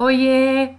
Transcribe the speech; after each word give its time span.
Oiê! 0.00 0.76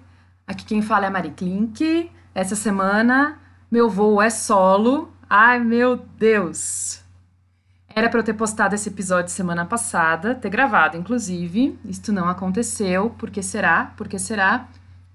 Aqui 0.48 0.63
quem 0.63 0.82
fala 0.82 1.04
é 1.04 1.08
a 1.10 1.12
Mari 1.12 1.32
Klink. 1.32 2.10
Essa 2.34 2.55
semana 2.55 3.38
meu 3.70 3.89
voo 3.89 4.21
é 4.21 4.30
solo. 4.30 5.12
Ai 5.30 5.60
meu 5.60 5.98
Deus! 5.98 7.04
Era 7.94 8.09
para 8.09 8.21
eu 8.21 8.23
ter 8.23 8.34
postado 8.34 8.76
esse 8.76 8.88
episódio 8.88 9.30
semana 9.30 9.66
passada, 9.66 10.34
ter 10.36 10.50
gravado 10.50 10.95
inclusive. 10.95 11.77
Isto 11.84 12.13
não 12.13 12.30
aconteceu. 12.30 13.09
Por 13.09 13.30
que 13.30 13.44
será? 13.44 13.91
Por 13.98 14.08
que 14.08 14.18
será? 14.18 14.70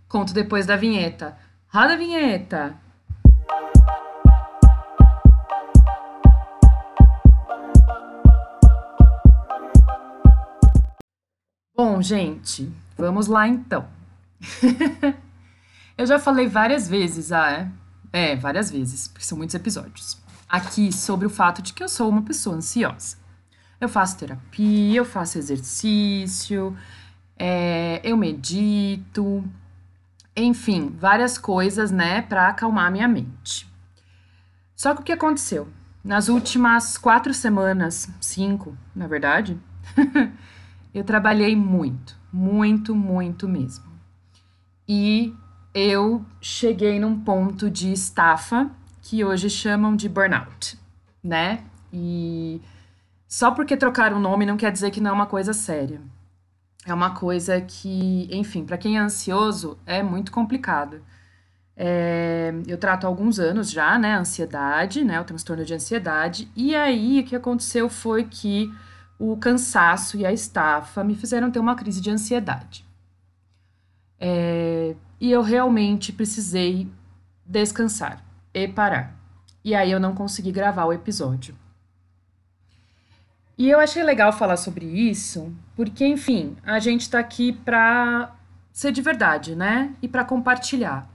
Conto 0.07 0.35
depois 0.35 0.67
da 0.67 0.77
vinheta. 0.77 1.35
Roda 1.69 1.95
a 1.95 1.97
vinheta! 1.97 2.75
Bom, 11.75 12.03
gente, 12.03 12.71
vamos 12.97 13.27
lá 13.27 13.47
então. 13.47 13.87
eu 15.97 16.07
já 16.07 16.19
falei 16.19 16.49
várias 16.49 16.89
vezes, 16.89 17.33
ah, 17.33 17.51
é? 17.51 17.69
É, 18.13 18.37
várias 18.37 18.71
vezes, 18.71 19.09
porque 19.09 19.25
são 19.25 19.37
muitos 19.37 19.55
episódios. 19.55 20.19
Aqui 20.49 20.93
sobre 20.93 21.27
o 21.27 21.31
fato 21.31 21.61
de 21.63 21.73
que 21.73 21.83
eu 21.83 21.89
sou 21.89 22.09
uma 22.09 22.23
pessoa 22.23 22.57
ansiosa. 22.57 23.17
Eu 23.81 23.89
faço 23.89 24.17
terapia, 24.19 24.97
eu 24.97 25.05
faço 25.05 25.37
exercício, 25.37 26.77
é, 27.37 28.01
eu 28.05 28.17
medito, 28.17 29.45
enfim, 30.37 30.95
várias 30.99 31.39
coisas, 31.39 31.91
né, 31.91 32.23
para 32.23 32.49
acalmar 32.49 32.91
minha 32.91 33.09
mente. 33.09 33.69
Só 34.77 34.95
que 34.95 35.01
o 35.01 35.05
que 35.05 35.13
aconteceu? 35.13 35.69
Nas 36.03 36.29
últimas 36.29 36.99
quatro 36.99 37.33
semanas, 37.33 38.09
cinco, 38.21 38.77
na 38.95 39.07
verdade, 39.07 39.59
eu 40.93 41.05
trabalhei 41.05 41.57
muito, 41.57 42.19
muito, 42.35 42.97
muito 42.97 43.47
mesmo. 43.49 43.85
E 44.89 45.33
eu 45.73 46.25
cheguei 46.41 46.99
num 46.99 47.21
ponto 47.21 47.71
de 47.71 47.93
estafa 47.93 48.69
que 49.01 49.25
hoje 49.25 49.49
chamam 49.49 49.95
de 49.95 50.09
burnout, 50.09 50.77
né? 51.23 51.63
E 51.93 52.61
só 53.29 53.53
porque 53.53 53.77
trocaram 53.77 54.17
o 54.17 54.21
nome 54.21 54.45
não 54.45 54.57
quer 54.57 54.73
dizer 54.73 54.91
que 54.91 55.01
não 55.01 55.13
é 55.13 55.15
uma 55.15 55.27
coisa 55.27 55.53
séria. 55.53 56.01
É 56.85 56.93
uma 56.93 57.15
coisa 57.15 57.61
que, 57.61 58.29
enfim, 58.33 58.65
para 58.65 58.77
quem 58.79 58.97
é 58.97 59.01
ansioso 59.01 59.79
é 59.87 60.03
muito 60.03 60.33
complicado. 60.33 61.01
É, 61.77 62.53
eu 62.67 62.77
trato 62.79 63.05
há 63.05 63.09
alguns 63.09 63.39
anos 63.39 63.71
já, 63.71 63.97
né, 63.97 64.17
ansiedade, 64.17 65.05
né, 65.05 65.21
o 65.21 65.25
transtorno 65.25 65.65
de 65.65 65.75
ansiedade, 65.75 66.49
e 66.57 66.75
aí 66.75 67.21
o 67.21 67.25
que 67.25 67.35
aconteceu 67.37 67.89
foi 67.89 68.25
que 68.25 68.73
o 69.19 69.37
cansaço 69.37 70.17
e 70.17 70.27
a 70.27 70.33
estafa 70.33 71.05
me 71.05 71.15
fizeram 71.15 71.51
ter 71.51 71.59
uma 71.59 71.75
crise 71.75 72.01
de 72.01 72.11
ansiedade. 72.11 72.85
É, 74.19 74.95
e 75.21 75.31
eu 75.31 75.43
realmente 75.43 76.13
precisei 76.13 76.91
descansar 77.45 78.25
e 78.53 78.67
parar. 78.67 79.15
E 79.65 79.75
aí 79.75 79.91
eu 79.91 80.01
não 80.01 80.15
consegui 80.15 80.53
gravar 80.53 80.85
o 80.85 80.93
episódio. 80.93 81.55
E 83.57 83.71
eu 83.71 83.79
achei 83.79 84.03
legal 84.03 84.33
falar 84.33 84.57
sobre 84.57 84.85
isso, 84.85 85.55
porque, 85.77 86.05
enfim, 86.05 86.57
a 86.65 86.81
gente 86.81 87.09
tá 87.09 87.21
aqui 87.21 87.53
pra 87.53 88.35
ser 88.73 88.91
de 88.91 89.01
verdade, 89.01 89.55
né? 89.55 89.95
E 90.03 90.09
para 90.09 90.25
compartilhar. 90.25 91.09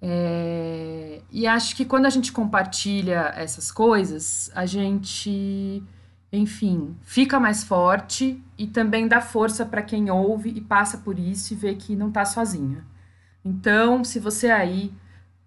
É, 0.00 1.20
e 1.30 1.46
acho 1.46 1.76
que 1.76 1.84
quando 1.84 2.06
a 2.06 2.10
gente 2.10 2.32
compartilha 2.32 3.32
essas 3.36 3.70
coisas, 3.70 4.50
a 4.54 4.64
gente 4.64 5.82
enfim, 6.32 6.96
fica 7.02 7.40
mais 7.40 7.64
forte 7.64 8.42
e 8.56 8.66
também 8.66 9.08
dá 9.08 9.20
força 9.20 9.66
para 9.66 9.82
quem 9.82 10.10
ouve 10.10 10.50
e 10.50 10.60
passa 10.60 10.98
por 10.98 11.18
isso 11.18 11.52
e 11.52 11.56
vê 11.56 11.74
que 11.74 11.96
não 11.96 12.08
está 12.08 12.24
sozinha. 12.24 12.84
Então, 13.44 14.04
se 14.04 14.20
você 14.20 14.50
aí 14.50 14.92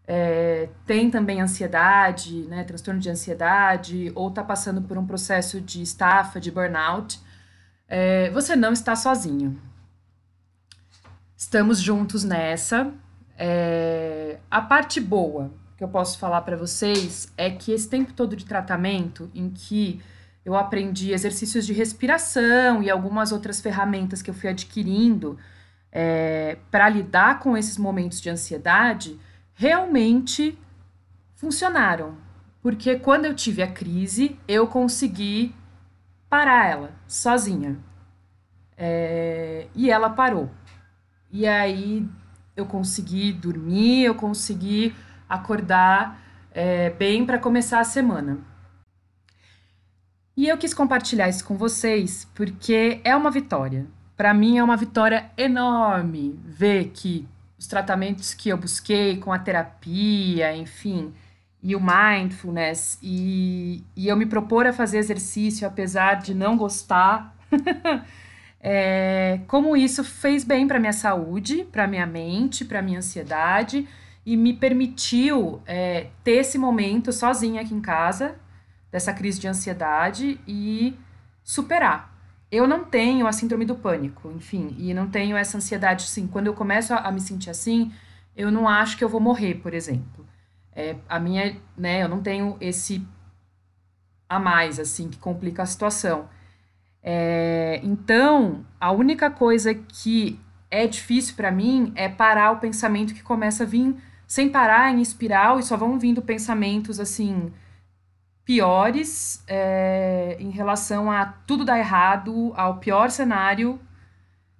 é, 0.05 0.69
tem 0.85 1.09
também 1.09 1.41
ansiedade, 1.41 2.43
né, 2.43 2.63
transtorno 2.63 2.99
de 2.99 3.09
ansiedade, 3.09 4.11
ou 4.13 4.27
está 4.27 4.43
passando 4.43 4.81
por 4.81 4.97
um 4.97 5.05
processo 5.05 5.61
de 5.61 5.81
estafa, 5.81 6.39
de 6.39 6.51
burnout, 6.51 7.19
é, 7.87 8.29
você 8.31 8.55
não 8.55 8.73
está 8.73 8.95
sozinho. 8.95 9.59
Estamos 11.37 11.79
juntos 11.79 12.23
nessa. 12.23 12.91
É, 13.37 14.39
a 14.49 14.61
parte 14.61 14.99
boa 14.99 15.51
que 15.77 15.83
eu 15.83 15.87
posso 15.87 16.17
falar 16.17 16.41
para 16.41 16.57
vocês 16.57 17.31
é 17.37 17.49
que 17.49 17.71
esse 17.71 17.89
tempo 17.89 18.13
todo 18.13 18.35
de 18.35 18.45
tratamento, 18.45 19.29
em 19.33 19.49
que 19.49 20.01
eu 20.45 20.55
aprendi 20.55 21.11
exercícios 21.11 21.65
de 21.65 21.73
respiração 21.73 22.83
e 22.83 22.89
algumas 22.89 23.31
outras 23.31 23.61
ferramentas 23.61 24.21
que 24.21 24.29
eu 24.29 24.33
fui 24.33 24.49
adquirindo 24.49 25.37
é, 25.91 26.57
para 26.69 26.89
lidar 26.89 27.39
com 27.39 27.55
esses 27.55 27.77
momentos 27.77 28.19
de 28.19 28.29
ansiedade, 28.29 29.17
realmente 29.53 30.57
funcionaram. 31.35 32.17
Porque 32.61 32.97
quando 32.97 33.25
eu 33.25 33.35
tive 33.35 33.61
a 33.61 33.71
crise, 33.71 34.39
eu 34.47 34.67
consegui 34.67 35.55
parar 36.29 36.69
ela 36.69 36.91
sozinha. 37.07 37.77
É, 38.75 39.67
e 39.75 39.89
ela 39.89 40.09
parou. 40.09 40.49
E 41.31 41.47
aí 41.47 42.07
eu 42.55 42.65
consegui 42.65 43.31
dormir, 43.31 44.03
eu 44.03 44.15
consegui 44.15 44.95
acordar 45.29 46.21
é, 46.51 46.89
bem 46.91 47.25
para 47.25 47.37
começar 47.37 47.79
a 47.79 47.83
semana. 47.83 48.39
E 50.35 50.47
eu 50.47 50.57
quis 50.57 50.73
compartilhar 50.73 51.29
isso 51.29 51.45
com 51.45 51.55
vocês 51.55 52.27
porque 52.33 52.99
é 53.03 53.15
uma 53.15 53.29
vitória. 53.29 53.85
Para 54.17 54.33
mim 54.33 54.57
é 54.57 54.63
uma 54.63 54.75
vitória 54.75 55.29
enorme 55.37 56.39
ver 56.43 56.91
que 56.93 57.27
os 57.57 57.67
tratamentos 57.67 58.33
que 58.33 58.49
eu 58.49 58.57
busquei 58.57 59.17
com 59.17 59.31
a 59.31 59.39
terapia, 59.39 60.55
enfim, 60.55 61.13
e 61.61 61.75
o 61.75 61.79
mindfulness, 61.79 62.99
e, 63.01 63.83
e 63.95 64.07
eu 64.07 64.17
me 64.17 64.25
propor 64.25 64.67
a 64.67 64.73
fazer 64.73 64.97
exercício 64.97 65.67
apesar 65.67 66.15
de 66.15 66.33
não 66.33 66.57
gostar, 66.57 67.35
é, 68.59 69.39
como 69.47 69.77
isso 69.77 70.03
fez 70.03 70.43
bem 70.43 70.67
para 70.67 70.79
minha 70.79 70.93
saúde, 70.93 71.63
para 71.71 71.87
minha 71.87 72.05
mente, 72.05 72.65
para 72.65 72.81
minha 72.81 72.97
ansiedade 72.99 73.87
e 74.25 74.37
me 74.37 74.53
permitiu 74.53 75.61
é, 75.65 76.07
ter 76.23 76.39
esse 76.39 76.57
momento 76.57 77.11
sozinha 77.11 77.61
aqui 77.61 77.73
em 77.73 77.81
casa, 77.81 78.35
dessa 78.93 79.11
crise 79.11 79.39
de 79.39 79.47
ansiedade 79.47 80.39
e 80.47 80.95
superar. 81.43 82.15
Eu 82.51 82.67
não 82.67 82.85
tenho 82.85 83.25
a 83.25 83.31
síndrome 83.31 83.65
do 83.65 83.73
pânico, 83.73 84.31
enfim, 84.31 84.75
e 84.77 84.93
não 84.93 85.09
tenho 85.09 85.35
essa 85.35 85.57
ansiedade, 85.57 86.03
assim, 86.03 86.27
quando 86.27 86.45
eu 86.45 86.53
começo 86.53 86.93
a, 86.93 86.97
a 86.97 87.11
me 87.11 87.19
sentir 87.19 87.49
assim, 87.49 87.91
eu 88.35 88.51
não 88.51 88.69
acho 88.69 88.95
que 88.95 89.03
eu 89.03 89.09
vou 89.09 89.19
morrer, 89.19 89.55
por 89.55 89.73
exemplo. 89.73 90.27
É, 90.71 90.95
a 91.09 91.19
minha, 91.19 91.59
né, 91.75 92.03
eu 92.03 92.07
não 92.07 92.21
tenho 92.21 92.55
esse 92.61 93.03
a 94.29 94.37
mais, 94.37 94.79
assim, 94.79 95.09
que 95.09 95.17
complica 95.17 95.63
a 95.63 95.65
situação. 95.65 96.29
É, 97.01 97.79
então, 97.81 98.63
a 98.79 98.91
única 98.91 99.31
coisa 99.31 99.73
que 99.73 100.39
é 100.69 100.85
difícil 100.85 101.35
para 101.35 101.49
mim 101.49 101.91
é 101.95 102.07
parar 102.07 102.51
o 102.51 102.59
pensamento 102.59 103.15
que 103.15 103.23
começa 103.23 103.63
a 103.63 103.67
vir 103.67 103.95
sem 104.27 104.49
parar 104.49 104.93
em 104.93 105.01
espiral 105.01 105.57
e 105.57 105.63
só 105.63 105.75
vão 105.75 105.97
vindo 105.97 106.21
pensamentos 106.21 106.99
assim 106.99 107.51
piores 108.45 109.43
é, 109.47 110.35
em 110.39 110.49
relação 110.49 111.09
a 111.09 111.25
tudo 111.25 111.63
dar 111.63 111.79
errado, 111.79 112.53
ao 112.55 112.77
pior 112.77 113.09
cenário. 113.09 113.79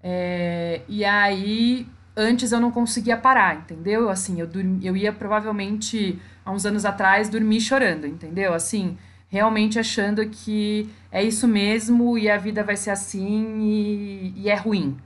É, 0.02 0.82
e 0.88 1.04
aí, 1.04 1.88
antes 2.16 2.52
eu 2.52 2.60
não 2.60 2.72
conseguia 2.72 3.18
parar, 3.18 3.56
entendeu? 3.56 4.10
Assim, 4.10 4.40
eu, 4.40 4.48
dormi, 4.48 4.86
eu 4.86 4.96
ia 4.96 5.12
provavelmente, 5.12 6.20
há 6.46 6.52
uns 6.52 6.66
anos 6.66 6.86
atrás, 6.86 7.30
dormir 7.30 7.62
chorando, 7.62 8.08
entendeu? 8.08 8.54
Assim, 8.54 8.98
realmente 9.28 9.80
achando 9.80 10.26
que 10.30 10.90
é 11.12 11.24
isso 11.24 11.48
mesmo 11.48 12.18
e 12.18 12.30
a 12.30 12.38
vida 12.38 12.64
vai 12.64 12.78
ser 12.78 12.92
assim 12.92 13.60
e, 13.62 14.34
e 14.38 14.50
é 14.50 14.56
ruim. 14.56 14.98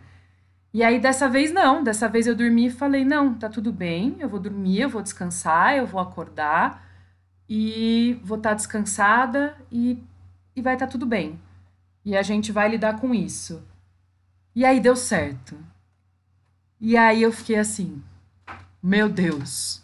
E 0.74 0.84
aí, 0.84 1.00
dessa 1.00 1.28
vez, 1.28 1.52
não. 1.52 1.84
Dessa 1.84 2.08
vez 2.08 2.28
eu 2.28 2.36
dormi 2.36 2.68
e 2.68 2.72
falei: 2.72 3.04
não, 3.04 3.34
tá 3.34 3.50
tudo 3.50 3.72
bem, 3.72 4.18
eu 4.20 4.30
vou 4.30 4.40
dormir, 4.40 4.82
eu 4.82 4.90
vou 4.90 5.02
descansar, 5.02 5.76
eu 5.78 5.88
vou 5.88 6.00
acordar 6.00 6.87
e 7.50 8.20
vou 8.24 8.38
estar 8.38 8.50
tá 8.50 8.56
descansada 8.56 9.56
e, 9.72 10.02
e 10.56 10.62
vai 10.62 10.74
estar 10.74 10.88
tá 10.88 10.92
tudo 10.92 11.06
bem. 11.06 11.40
E 12.04 12.16
a 12.16 12.22
gente 12.22 12.52
vai 12.52 12.70
lidar 12.70 13.00
com 13.00 13.14
isso. 13.14 13.62
E 14.56 14.66
aí 14.66 14.80
deu 14.80 14.96
certo. 14.96 15.58
E 16.80 16.96
aí 16.96 17.22
eu 17.22 17.32
fiquei 17.32 17.58
assim, 17.58 18.02
meu 18.82 19.10
Deus. 19.10 19.82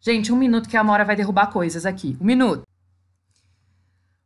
Gente, 0.00 0.32
um 0.32 0.36
minuto 0.36 0.68
que 0.68 0.76
a 0.76 0.80
Amora 0.80 1.04
vai 1.04 1.16
derrubar 1.16 1.48
coisas 1.48 1.84
aqui. 1.84 2.16
Um 2.20 2.24
minuto. 2.24 2.62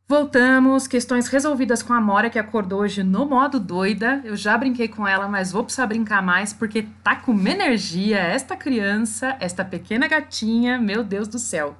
Voltamos, 0.07 0.85
questões 0.85 1.27
resolvidas 1.27 1.81
com 1.81 1.93
a 1.93 1.97
Amora, 1.97 2.29
que 2.29 2.37
acordou 2.37 2.81
hoje 2.81 3.03
no 3.03 3.25
modo 3.25 3.59
doida. 3.59 4.21
Eu 4.23 4.35
já 4.35 4.57
brinquei 4.57 4.87
com 4.87 5.07
ela, 5.07 5.27
mas 5.27 5.51
vou 5.51 5.63
precisar 5.63 5.87
brincar 5.87 6.21
mais, 6.21 6.53
porque 6.53 6.83
tá 7.03 7.15
com 7.15 7.31
uma 7.31 7.49
energia 7.49 8.19
esta 8.19 8.55
criança, 8.55 9.35
esta 9.39 9.65
pequena 9.65 10.07
gatinha, 10.07 10.77
meu 10.77 11.03
Deus 11.03 11.27
do 11.27 11.39
céu. 11.39 11.75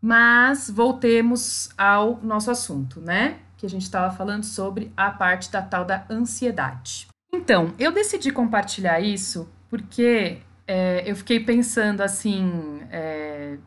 Mas 0.00 0.70
voltemos 0.70 1.68
ao 1.76 2.18
nosso 2.22 2.50
assunto, 2.50 3.00
né? 3.00 3.38
Que 3.56 3.66
a 3.66 3.68
gente 3.68 3.82
estava 3.82 4.14
falando 4.14 4.44
sobre 4.44 4.92
a 4.96 5.10
parte 5.10 5.50
da 5.50 5.60
tal 5.60 5.84
da 5.84 6.04
ansiedade. 6.08 7.06
Então, 7.32 7.72
eu 7.78 7.92
decidi 7.92 8.30
compartilhar 8.30 9.00
isso 9.00 9.48
porque 9.68 10.38
é, 10.66 11.02
eu 11.04 11.14
fiquei 11.14 11.40
pensando 11.40 12.00
assim, 12.00 12.80
é, 12.90 13.58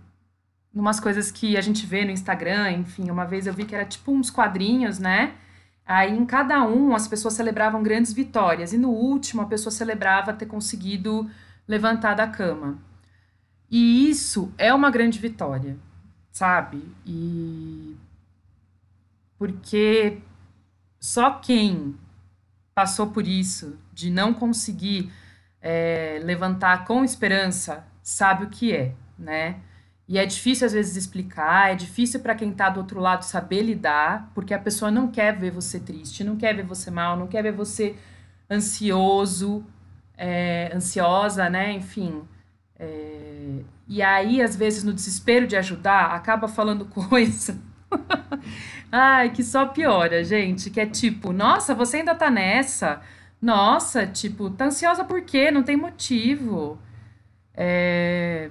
numas 0.73 0.99
coisas 0.99 1.31
que 1.31 1.55
a 1.55 1.61
gente 1.61 1.85
vê 1.85 2.03
no 2.03 2.11
Instagram, 2.11 2.71
enfim, 2.71 3.09
uma 3.09 3.25
vez 3.25 3.45
eu 3.45 3.53
vi 3.53 3.63
que 3.65 3.75
era 3.75 3.85
tipo 3.85 4.11
uns 4.11 4.29
quadrinhos, 4.29 4.99
né? 4.99 5.35
Aí 5.85 6.17
em 6.17 6.25
cada 6.25 6.63
um 6.63 6.95
as 6.95 7.07
pessoas 7.07 7.35
celebravam 7.35 7.83
grandes 7.83 8.11
vitórias 8.11 8.73
e 8.73 8.77
no 8.77 8.89
último 8.89 9.41
a 9.41 9.45
pessoa 9.45 9.71
celebrava 9.71 10.33
ter 10.33 10.45
conseguido 10.45 11.29
levantar 11.67 12.15
da 12.15 12.27
cama. 12.27 12.79
E 13.69 14.09
isso 14.09 14.53
é 14.57 14.73
uma 14.73 14.89
grande 14.89 15.19
vitória, 15.19 15.77
sabe? 16.33 16.83
E 17.05 17.95
porque 19.37 20.19
só 20.99 21.31
quem 21.39 21.95
passou 22.73 23.11
por 23.11 23.27
isso, 23.27 23.77
de 23.93 24.09
não 24.09 24.33
conseguir 24.33 25.11
é, 25.61 26.19
levantar 26.23 26.85
com 26.85 27.03
esperança, 27.03 27.85
sabe 28.01 28.45
o 28.45 28.49
que 28.49 28.73
é, 28.75 28.95
né? 29.17 29.61
E 30.07 30.17
é 30.17 30.25
difícil 30.25 30.65
às 30.65 30.73
vezes 30.73 30.95
explicar, 30.97 31.71
é 31.71 31.75
difícil 31.75 32.19
para 32.19 32.35
quem 32.35 32.49
está 32.49 32.69
do 32.69 32.79
outro 32.79 32.99
lado 32.99 33.23
saber 33.23 33.61
lidar, 33.61 34.31
porque 34.33 34.53
a 34.53 34.59
pessoa 34.59 34.91
não 34.91 35.09
quer 35.11 35.37
ver 35.37 35.51
você 35.51 35.79
triste, 35.79 36.23
não 36.23 36.35
quer 36.35 36.55
ver 36.55 36.65
você 36.65 36.89
mal, 36.91 37.15
não 37.15 37.27
quer 37.27 37.43
ver 37.43 37.53
você 37.53 37.95
ansioso, 38.49 39.65
é, 40.17 40.71
ansiosa, 40.73 41.49
né? 41.49 41.71
Enfim. 41.73 42.23
É, 42.79 43.59
e 43.87 44.01
aí, 44.01 44.41
às 44.41 44.55
vezes, 44.55 44.83
no 44.83 44.93
desespero 44.93 45.47
de 45.47 45.55
ajudar, 45.55 46.11
acaba 46.15 46.47
falando 46.47 46.85
coisa. 46.89 47.59
Ai, 48.91 49.31
que 49.31 49.43
só 49.43 49.67
piora, 49.67 50.23
gente. 50.23 50.69
Que 50.69 50.81
é 50.81 50.85
tipo, 50.85 51.33
nossa, 51.33 51.75
você 51.75 51.97
ainda 51.97 52.15
tá 52.15 52.29
nessa. 52.29 53.01
Nossa, 53.41 54.07
tipo, 54.07 54.49
tá 54.49 54.65
ansiosa 54.65 55.03
por 55.03 55.21
quê? 55.23 55.51
Não 55.51 55.63
tem 55.63 55.75
motivo. 55.77 56.79
É... 57.53 58.49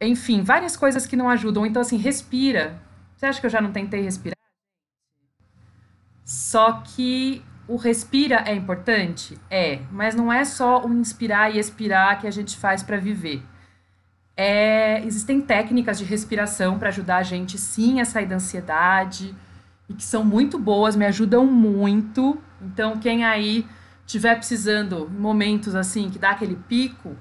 Enfim, 0.00 0.42
várias 0.42 0.76
coisas 0.76 1.06
que 1.06 1.16
não 1.16 1.28
ajudam. 1.28 1.66
Então, 1.66 1.82
assim, 1.82 1.96
respira. 1.96 2.80
Você 3.16 3.26
acha 3.26 3.40
que 3.40 3.46
eu 3.46 3.50
já 3.50 3.60
não 3.60 3.72
tentei 3.72 4.02
respirar? 4.02 4.36
Só 6.24 6.82
que 6.82 7.42
o 7.68 7.76
respira 7.76 8.42
é 8.46 8.54
importante? 8.54 9.38
É, 9.50 9.80
mas 9.92 10.14
não 10.14 10.32
é 10.32 10.44
só 10.44 10.84
o 10.84 10.92
inspirar 10.92 11.54
e 11.54 11.58
expirar 11.58 12.18
que 12.18 12.26
a 12.26 12.30
gente 12.30 12.56
faz 12.56 12.82
para 12.82 12.96
viver. 12.96 13.42
É, 14.34 15.04
existem 15.04 15.40
técnicas 15.40 15.98
de 15.98 16.04
respiração 16.04 16.78
para 16.78 16.88
ajudar 16.88 17.18
a 17.18 17.22
gente 17.22 17.58
sim 17.58 18.00
a 18.00 18.04
sair 18.04 18.26
da 18.26 18.36
ansiedade 18.36 19.34
e 19.88 19.94
que 19.94 20.04
são 20.04 20.24
muito 20.24 20.58
boas, 20.58 20.96
me 20.96 21.04
ajudam 21.04 21.44
muito. 21.44 22.38
Então, 22.62 22.96
quem 22.96 23.24
aí 23.24 23.66
tiver 24.06 24.36
precisando 24.36 25.08
momentos 25.10 25.74
assim 25.74 26.08
que 26.08 26.18
dá 26.18 26.30
aquele 26.30 26.56
pico, 26.56 27.14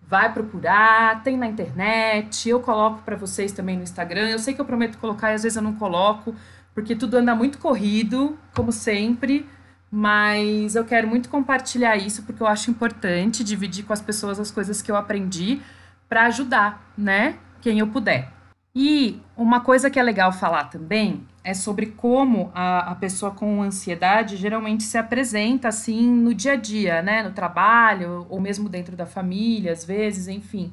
vai 0.00 0.32
procurar, 0.32 1.22
tem 1.22 1.36
na 1.36 1.46
internet, 1.46 2.48
eu 2.48 2.58
coloco 2.58 3.02
para 3.02 3.16
vocês 3.16 3.52
também 3.52 3.76
no 3.76 3.84
Instagram. 3.84 4.28
Eu 4.28 4.38
sei 4.38 4.52
que 4.52 4.60
eu 4.60 4.64
prometo 4.64 4.98
colocar 4.98 5.30
e 5.30 5.34
às 5.34 5.44
vezes 5.44 5.56
eu 5.56 5.62
não 5.62 5.74
coloco, 5.74 6.34
porque 6.74 6.96
tudo 6.96 7.18
anda 7.18 7.34
muito 7.36 7.58
corrido, 7.58 8.36
como 8.52 8.72
sempre 8.72 9.46
mas 9.94 10.74
eu 10.74 10.86
quero 10.86 11.06
muito 11.06 11.28
compartilhar 11.28 11.98
isso 11.98 12.22
porque 12.22 12.42
eu 12.42 12.46
acho 12.46 12.70
importante 12.70 13.44
dividir 13.44 13.84
com 13.84 13.92
as 13.92 14.00
pessoas 14.00 14.40
as 14.40 14.50
coisas 14.50 14.80
que 14.80 14.90
eu 14.90 14.96
aprendi 14.96 15.60
para 16.08 16.24
ajudar, 16.24 16.90
né? 16.96 17.36
Quem 17.60 17.78
eu 17.78 17.86
puder. 17.86 18.32
E 18.74 19.20
uma 19.36 19.60
coisa 19.60 19.90
que 19.90 20.00
é 20.00 20.02
legal 20.02 20.32
falar 20.32 20.64
também 20.64 21.26
é 21.44 21.52
sobre 21.52 21.86
como 21.88 22.50
a, 22.54 22.92
a 22.92 22.94
pessoa 22.94 23.32
com 23.32 23.62
ansiedade 23.62 24.38
geralmente 24.38 24.82
se 24.82 24.96
apresenta 24.96 25.68
assim 25.68 26.10
no 26.10 26.32
dia 26.32 26.52
a 26.52 26.56
dia, 26.56 27.02
né? 27.02 27.22
No 27.22 27.32
trabalho, 27.32 28.26
ou 28.30 28.40
mesmo 28.40 28.70
dentro 28.70 28.96
da 28.96 29.04
família, 29.04 29.72
às 29.72 29.84
vezes, 29.84 30.26
enfim. 30.26 30.72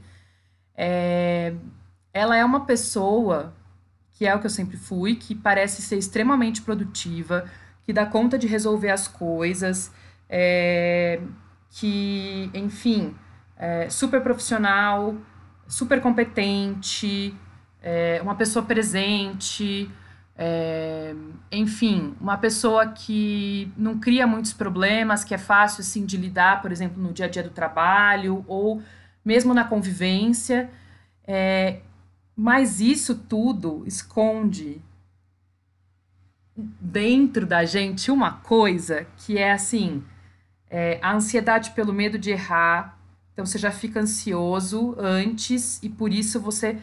É, 0.74 1.54
ela 2.14 2.38
é 2.38 2.46
uma 2.46 2.66
pessoa 2.66 3.54
que 4.14 4.26
é 4.26 4.34
o 4.34 4.40
que 4.40 4.46
eu 4.46 4.50
sempre 4.50 4.78
fui, 4.78 5.16
que 5.16 5.36
parece 5.36 5.82
ser 5.82 5.98
extremamente 5.98 6.62
produtiva, 6.62 7.50
que 7.90 7.94
dá 7.94 8.06
conta 8.06 8.38
de 8.38 8.46
resolver 8.46 8.92
as 8.92 9.08
coisas, 9.08 9.92
é, 10.30 11.20
que, 11.72 12.48
enfim, 12.54 13.16
é 13.58 13.90
super 13.90 14.22
profissional, 14.22 15.16
super 15.68 16.00
competente, 16.00 17.36
é, 17.82 18.20
uma 18.22 18.36
pessoa 18.36 18.64
presente, 18.64 19.90
é, 20.38 21.16
enfim, 21.52 22.16
uma 22.22 22.38
pessoa 22.38 22.90
que 22.90 23.74
não 23.76 23.98
cria 24.00 24.28
muitos 24.28 24.54
problemas, 24.54 25.24
que 25.24 25.34
é 25.34 25.40
fácil 25.40 25.82
assim 25.82 26.06
de 26.06 26.16
lidar, 26.16 26.62
por 26.62 26.72
exemplo, 26.72 27.02
no 27.02 27.12
dia 27.12 27.26
a 27.26 27.28
dia 27.28 27.42
do 27.42 27.50
trabalho 27.50 28.46
ou 28.48 28.84
mesmo 29.26 29.52
na 29.52 29.64
convivência. 29.64 30.70
É, 31.26 31.80
mas 32.36 32.80
isso 32.80 33.16
tudo 33.16 33.84
esconde 33.88 34.80
dentro 36.80 37.46
da 37.46 37.66
gente 37.66 38.12
uma 38.12 38.34
coisa 38.34 39.08
que 39.18 39.38
é 39.38 39.52
assim: 39.52 40.04
é, 40.70 41.00
a 41.02 41.14
ansiedade 41.14 41.72
pelo 41.72 41.94
medo 41.94 42.18
de 42.18 42.32
errar. 42.32 42.98
Então 43.34 43.46
você 43.46 43.58
já 43.58 43.72
fica 43.72 44.02
ansioso 44.02 44.96
antes 44.98 45.82
e 45.82 45.90
por 45.90 46.12
isso 46.12 46.40
você 46.40 46.78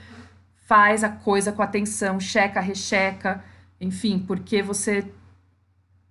faz 0.67 1.05
a 1.05 1.09
coisa 1.09 1.53
com 1.53 1.63
atenção, 1.63 2.19
checa, 2.19 2.61
recheca, 2.61 3.45
enfim, 3.81 4.19
porque 4.19 4.63
você 4.63 5.05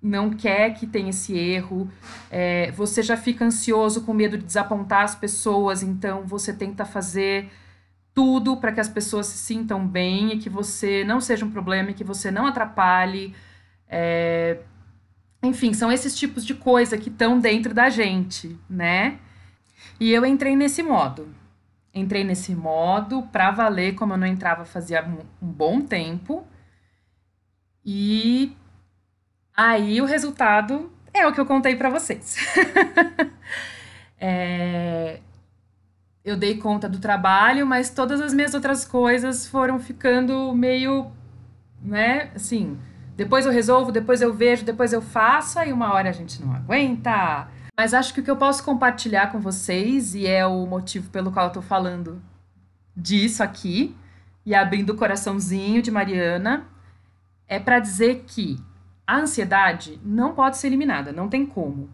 não 0.02 0.30
quer 0.30 0.76
que 0.76 0.86
tenha 0.86 1.10
esse 1.10 1.36
erro, 1.36 1.90
é, 2.30 2.72
você 2.72 3.02
já 3.02 3.18
fica 3.18 3.44
ansioso 3.44 4.02
com 4.02 4.14
medo 4.14 4.38
de 4.38 4.46
desapontar 4.46 5.04
as 5.04 5.16
pessoas, 5.16 5.82
então 5.82 6.24
você 6.24 6.54
tenta 6.54 6.86
fazer 6.86 7.50
tudo 8.14 8.56
para 8.58 8.72
que 8.72 8.80
as 8.80 8.88
pessoas 8.88 9.26
se 9.26 9.38
sintam 9.38 9.86
bem 9.86 10.34
e 10.34 10.38
que 10.38 10.50
você 10.50 11.04
não 11.04 11.20
seja 11.20 11.44
um 11.44 11.52
problema 11.52 11.90
e 11.90 11.94
que 11.94 12.04
você 12.04 12.32
não 12.32 12.46
atrapalhe. 12.46 13.36
É... 13.88 14.60
Enfim, 15.44 15.74
são 15.74 15.92
esses 15.92 16.18
tipos 16.18 16.46
de 16.46 16.56
coisa 16.56 16.98
que 16.98 17.10
estão 17.10 17.40
dentro 17.40 17.74
da 17.74 17.90
gente, 17.90 18.58
né? 18.70 19.20
E 20.00 20.12
eu 20.12 20.26
entrei 20.26 20.56
nesse 20.56 20.82
modo. 20.82 21.34
Entrei 21.94 22.24
nesse 22.24 22.54
modo 22.54 23.24
para 23.32 23.52
valer, 23.52 23.96
como 23.96 24.14
eu 24.14 24.18
não 24.18 24.28
entrava 24.28 24.66
fazia 24.66 25.06
um, 25.06 25.24
bom 25.40 25.82
tempo. 25.82 26.46
E 27.86 28.56
aí 29.56 30.01
o 30.01 30.06
resultado 30.06 30.92
é 31.13 31.25
o 31.25 31.34
que 31.34 31.39
eu 31.39 31.46
contei 31.46 31.75
para 31.75 31.89
vocês. 31.89 32.36
é... 34.20 35.22
Eu 36.24 36.36
dei 36.36 36.58
conta 36.58 36.89
do 36.89 36.98
trabalho, 36.98 37.68
mas 37.68 37.92
todas 37.92 38.20
as 38.20 38.34
minhas 38.34 38.56
outras 38.56 38.84
coisas 38.84 39.46
foram 39.48 39.80
ficando 39.80 40.51
meio, 40.56 41.12
né, 41.80 42.32
assim, 42.34 42.80
depois 43.15 43.45
eu 43.45 43.51
resolvo, 43.51 43.91
depois 43.91 44.22
eu 44.22 44.34
vejo, 44.34 44.65
depois 44.65 44.91
eu 44.91 45.01
faço, 45.01 45.57
aí 45.57 45.72
uma 45.72 45.93
hora 45.93 46.10
a 46.10 46.13
gente 46.13 46.41
não 46.43 46.53
aguenta. 46.53 47.48
Mas 47.77 47.93
acho 47.93 48.13
que 48.13 48.19
o 48.19 48.24
que 48.24 48.31
eu 48.31 48.38
posso 48.38 48.63
compartilhar 48.63 49.31
com 49.31 49.39
vocês, 49.39 50.13
e 50.15 50.27
é 50.27 50.45
o 50.45 50.65
motivo 50.65 51.10
pelo 51.10 51.31
qual 51.31 51.48
eu 51.48 51.53
tô 51.53 51.62
falando 51.62 52.22
disso 52.95 53.41
aqui, 53.41 53.95
e 54.45 54.53
abrindo 54.53 54.91
o 54.91 54.98
coraçãozinho 54.98 55.81
de 55.81 55.91
Mariana, 55.91 56.65
é 57.48 57.60
para 57.60 57.79
dizer 57.79 58.24
que 58.27 58.57
a 59.07 59.17
ansiedade 59.17 60.00
não 60.03 60.34
pode 60.34 60.57
ser 60.57 60.67
eliminada, 60.67 61.12
não 61.12 61.29
tem 61.29 61.45
como. 61.45 61.89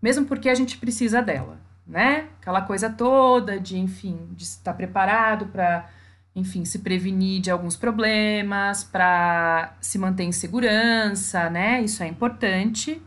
Mesmo 0.00 0.24
porque 0.26 0.48
a 0.48 0.54
gente 0.54 0.76
precisa 0.78 1.22
dela, 1.22 1.58
né? 1.86 2.28
Aquela 2.40 2.62
coisa 2.62 2.90
toda 2.90 3.58
de, 3.58 3.78
enfim, 3.78 4.28
de 4.32 4.44
estar 4.44 4.74
preparado 4.74 5.46
para 5.46 5.88
enfim, 6.34 6.64
se 6.64 6.80
prevenir 6.80 7.40
de 7.40 7.50
alguns 7.50 7.76
problemas, 7.76 8.82
para 8.82 9.74
se 9.80 9.98
manter 9.98 10.24
em 10.24 10.32
segurança, 10.32 11.48
né? 11.48 11.80
Isso 11.80 12.02
é 12.02 12.06
importante. 12.08 13.00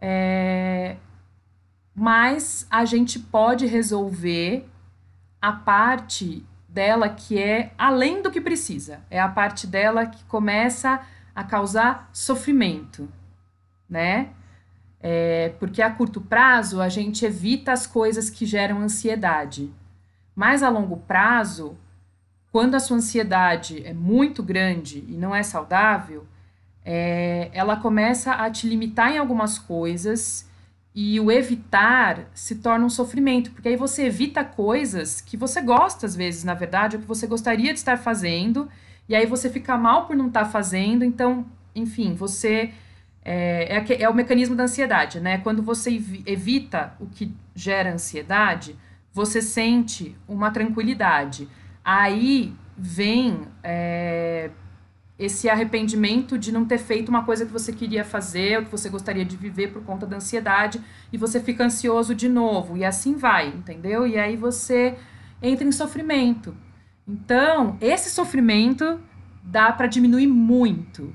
É... 0.00 0.96
Mas 1.94 2.66
a 2.70 2.84
gente 2.84 3.18
pode 3.18 3.66
resolver 3.66 4.68
a 5.40 5.52
parte 5.52 6.44
dela 6.68 7.08
que 7.08 7.38
é 7.38 7.72
além 7.76 8.22
do 8.22 8.30
que 8.30 8.40
precisa. 8.40 9.00
É 9.10 9.20
a 9.20 9.28
parte 9.28 9.66
dela 9.66 10.06
que 10.06 10.22
começa 10.24 11.00
a 11.34 11.44
causar 11.44 12.08
sofrimento, 12.12 13.08
né? 13.88 14.30
É, 15.00 15.54
porque 15.58 15.82
a 15.82 15.90
curto 15.90 16.20
prazo 16.20 16.80
a 16.80 16.88
gente 16.88 17.24
evita 17.24 17.72
as 17.72 17.86
coisas 17.86 18.30
que 18.30 18.46
geram 18.46 18.78
ansiedade. 18.80 19.72
Mas 20.34 20.62
a 20.62 20.68
longo 20.68 20.98
prazo, 20.98 21.76
quando 22.52 22.74
a 22.74 22.80
sua 22.80 22.98
ansiedade 22.98 23.82
é 23.84 23.94
muito 23.94 24.42
grande 24.42 25.02
e 25.08 25.16
não 25.16 25.34
é 25.34 25.42
saudável, 25.42 26.26
é, 26.84 27.50
ela 27.54 27.76
começa 27.76 28.32
a 28.32 28.50
te 28.50 28.68
limitar 28.68 29.10
em 29.12 29.18
algumas 29.18 29.58
coisas 29.58 30.48
e 30.94 31.18
o 31.18 31.32
evitar 31.32 32.28
se 32.34 32.56
torna 32.56 32.84
um 32.84 32.90
sofrimento, 32.90 33.50
porque 33.52 33.68
aí 33.70 33.76
você 33.76 34.04
evita 34.04 34.44
coisas 34.44 35.22
que 35.22 35.36
você 35.36 35.62
gosta 35.62 36.04
às 36.04 36.14
vezes, 36.14 36.44
na 36.44 36.54
verdade, 36.54 36.96
ou 36.96 37.02
que 37.02 37.08
você 37.08 37.26
gostaria 37.26 37.72
de 37.72 37.78
estar 37.78 37.96
fazendo, 37.96 38.68
e 39.08 39.14
aí 39.16 39.24
você 39.26 39.48
fica 39.48 39.78
mal 39.78 40.06
por 40.06 40.14
não 40.14 40.28
estar 40.28 40.44
fazendo, 40.44 41.04
então, 41.04 41.46
enfim, 41.74 42.14
você 42.14 42.70
É, 43.24 43.76
é, 43.76 44.02
é, 44.02 44.08
o 44.08 44.14
mecanismo 44.14 44.56
da 44.56 44.64
ansiedade, 44.64 45.20
né? 45.20 45.38
Quando 45.38 45.62
você 45.62 45.90
evita 46.26 46.92
o 46.98 47.06
que 47.06 47.32
gera 47.54 47.92
ansiedade, 47.92 48.74
você 49.12 49.40
sente 49.40 50.16
uma 50.26 50.50
tranquilidade. 50.50 51.46
Aí 51.84 52.54
vem 52.76 53.42
é, 53.62 54.50
esse 55.18 55.48
arrependimento 55.48 56.38
de 56.38 56.50
não 56.50 56.64
ter 56.64 56.78
feito 56.78 57.08
uma 57.08 57.24
coisa 57.24 57.46
que 57.46 57.52
você 57.52 57.72
queria 57.72 58.04
fazer, 58.04 58.58
ou 58.58 58.64
que 58.64 58.70
você 58.70 58.88
gostaria 58.88 59.24
de 59.24 59.36
viver 59.36 59.72
por 59.72 59.82
conta 59.82 60.06
da 60.06 60.16
ansiedade, 60.16 60.80
e 61.12 61.18
você 61.18 61.40
fica 61.40 61.64
ansioso 61.64 62.14
de 62.14 62.28
novo, 62.28 62.76
e 62.76 62.84
assim 62.84 63.16
vai, 63.16 63.48
entendeu? 63.48 64.06
E 64.06 64.18
aí 64.18 64.36
você 64.36 64.96
entra 65.40 65.66
em 65.66 65.72
sofrimento. 65.72 66.56
Então, 67.06 67.76
esse 67.80 68.10
sofrimento 68.10 69.00
dá 69.42 69.72
para 69.72 69.86
diminuir 69.86 70.26
muito, 70.26 71.14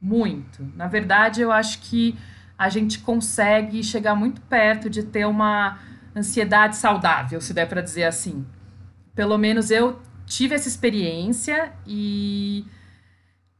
muito. 0.00 0.66
Na 0.76 0.86
verdade, 0.86 1.40
eu 1.40 1.50
acho 1.50 1.80
que 1.80 2.14
a 2.56 2.68
gente 2.68 3.00
consegue 3.00 3.82
chegar 3.82 4.14
muito 4.14 4.40
perto 4.42 4.88
de 4.88 5.02
ter 5.02 5.26
uma 5.26 5.78
ansiedade 6.14 6.76
saudável, 6.76 7.40
se 7.40 7.52
der 7.52 7.66
para 7.66 7.80
dizer 7.80 8.04
assim. 8.04 8.46
Pelo 9.14 9.38
menos 9.38 9.70
eu 9.70 10.00
tive 10.26 10.54
essa 10.54 10.68
experiência 10.68 11.72
e 11.86 12.64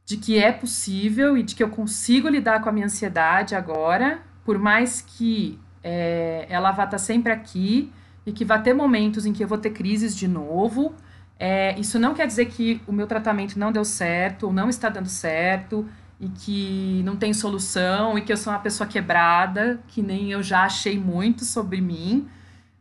de 0.05 0.17
que 0.17 0.37
é 0.37 0.51
possível 0.51 1.37
e 1.37 1.43
de 1.43 1.55
que 1.55 1.63
eu 1.63 1.69
consigo 1.69 2.27
lidar 2.27 2.61
com 2.61 2.69
a 2.69 2.71
minha 2.71 2.85
ansiedade 2.85 3.55
agora, 3.55 4.19
por 4.43 4.59
mais 4.59 5.01
que 5.01 5.59
é, 5.83 6.45
ela 6.49 6.71
vá 6.71 6.83
estar 6.83 6.97
sempre 6.97 7.31
aqui 7.31 7.91
e 8.25 8.31
que 8.31 8.43
vá 8.43 8.59
ter 8.59 8.73
momentos 8.73 9.25
em 9.25 9.33
que 9.33 9.43
eu 9.43 9.47
vou 9.47 9.57
ter 9.57 9.71
crises 9.71 10.15
de 10.15 10.27
novo. 10.27 10.93
É, 11.39 11.77
isso 11.79 11.99
não 11.99 12.13
quer 12.13 12.27
dizer 12.27 12.45
que 12.45 12.81
o 12.87 12.91
meu 12.91 13.07
tratamento 13.07 13.57
não 13.57 13.71
deu 13.71 13.83
certo 13.83 14.47
ou 14.47 14.53
não 14.53 14.69
está 14.69 14.89
dando 14.89 15.09
certo 15.09 15.87
e 16.19 16.29
que 16.29 17.01
não 17.03 17.15
tem 17.15 17.33
solução 17.33 18.17
e 18.17 18.21
que 18.21 18.31
eu 18.31 18.37
sou 18.37 18.53
uma 18.53 18.59
pessoa 18.59 18.87
quebrada, 18.87 19.79
que 19.87 20.01
nem 20.01 20.31
eu 20.31 20.41
já 20.41 20.63
achei 20.63 20.97
muito 20.97 21.43
sobre 21.43 21.81
mim. 21.81 22.27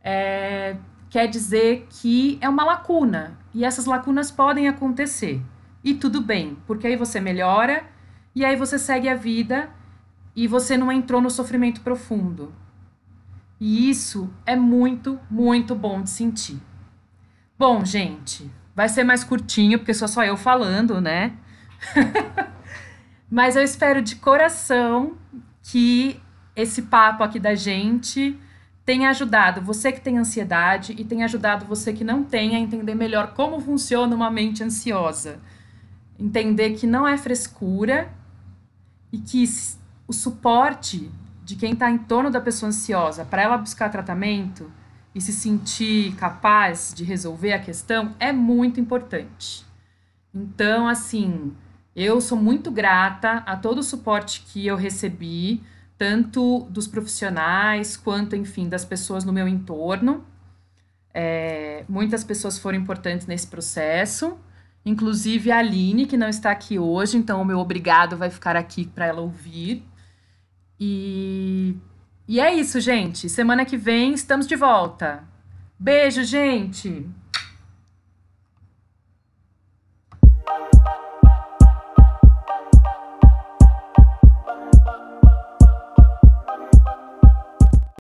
É, 0.02 0.76
quer 1.14 1.28
dizer 1.28 1.87
que 1.88 2.37
é 2.40 2.49
uma 2.49 2.64
lacuna 2.64 3.38
e 3.54 3.64
essas 3.64 3.85
lacunas 3.85 4.33
podem 4.33 4.66
acontecer. 4.66 5.40
E 5.85 5.94
tudo 5.94 6.21
bem, 6.21 6.59
porque 6.66 6.88
aí 6.88 6.97
você 6.97 7.21
melhora 7.21 7.85
e 8.35 8.44
aí 8.44 8.56
você 8.56 8.80
segue 8.80 9.09
a 9.09 9.14
vida 9.14 9.71
e 10.35 10.49
você 10.49 10.76
não 10.76 10.90
entrou 10.90 11.21
no 11.21 11.30
sofrimento 11.30 11.83
profundo. 11.83 12.52
E 13.61 13.88
isso 13.88 14.28
é 14.44 14.56
muito, 14.56 15.21
muito 15.30 15.73
bom 15.76 16.02
de 16.02 16.11
sentir. 16.11 16.61
Bom, 17.56 17.85
gente, 17.85 18.50
vai 18.75 18.88
ser 18.88 19.04
mais 19.04 19.23
curtinho, 19.23 19.78
porque 19.78 19.94
sou 19.94 20.09
só 20.09 20.25
eu 20.25 20.37
falando, 20.37 21.00
né? 21.00 21.33
Mas 23.30 23.54
eu 23.54 23.62
espero 23.62 24.02
de 24.02 24.16
coração 24.16 25.16
que 25.62 26.21
esse 26.56 26.83
papo 26.83 27.23
aqui 27.23 27.38
da 27.38 27.54
gente 27.54 28.37
tenha 28.85 29.11
ajudado 29.11 29.61
você 29.61 29.91
que 29.91 30.00
tem 30.00 30.19
ansiedade 30.19 30.95
e 30.99 31.05
tenha 31.05 31.25
ajudado 31.25 31.64
você 31.64 31.93
que 31.93 32.05
não 32.05 32.23
tem 32.23 32.55
a 32.55 32.59
entender 32.59 32.95
melhor 32.95 33.35
como 33.35 33.61
funciona 33.61 34.14
uma 34.14 34.31
mente 34.31 34.62
ansiosa 34.62 35.41
entender 36.19 36.75
que 36.75 36.87
não 36.87 37.07
é 37.07 37.17
frescura 37.17 38.12
e 39.12 39.19
que 39.19 39.45
o 40.07 40.12
suporte 40.12 41.11
de 41.45 41.57
quem 41.57 41.73
está 41.73 41.91
em 41.91 41.99
torno 41.99 42.31
da 42.31 42.41
pessoa 42.41 42.69
ansiosa 42.69 43.25
para 43.25 43.43
ela 43.43 43.59
buscar 43.59 43.91
tratamento 43.91 44.71
e 45.14 45.21
se 45.21 45.33
sentir 45.33 46.14
capaz 46.17 46.93
de 46.95 47.05
resolver 47.05 47.53
a 47.53 47.59
questão 47.59 48.14
é 48.19 48.33
muito 48.33 48.81
importante. 48.81 49.64
Então, 50.33 50.88
assim, 50.88 51.53
eu 51.95 52.21
sou 52.21 52.37
muito 52.37 52.71
grata 52.71 53.43
a 53.47 53.57
todo 53.57 53.79
o 53.79 53.83
suporte 53.83 54.45
que 54.49 54.67
eu 54.67 54.76
recebi, 54.76 55.62
tanto 55.97 56.67
dos 56.71 56.87
profissionais 56.87 57.97
quanto, 57.97 58.37
enfim, 58.37 58.69
das 58.69 58.85
pessoas 58.85 59.25
no 59.25 59.33
meu 59.33 59.47
entorno. 59.47 60.25
É, 61.13 61.85
muitas 61.89 62.25
pessoas 62.25 62.59
foram 62.59 62.79
importantes 62.79 63.27
nesse 63.27 63.47
processo. 63.47 64.37
Inclusive 64.85 65.51
a 65.51 65.59
Aline, 65.59 66.07
que 66.07 66.17
não 66.17 66.29
está 66.29 66.51
aqui 66.51 66.79
hoje, 66.79 67.17
então 67.17 67.41
o 67.41 67.45
meu 67.45 67.59
obrigado 67.59 68.17
vai 68.17 68.29
ficar 68.29 68.57
aqui 68.57 68.87
para 68.87 69.07
ela 69.07 69.23
ouvir. 69.23 69.83
E, 70.79 71.77
e 72.29 72.41
é 72.41 72.53
isso, 72.53 72.81
gente. 72.81 73.29
Semana 73.29 73.65
que 73.65 73.77
vem 73.77 74.13
estamos 74.13 74.47
de 74.47 74.57
volta. 74.57 75.25
Beijo, 75.79 76.23
gente! 76.23 77.09